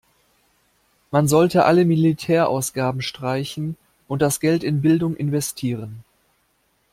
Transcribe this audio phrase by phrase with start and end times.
[1.11, 3.77] Man sollte alle Militärausgaben streichen
[4.07, 6.03] und das Geld in Bildung investieren.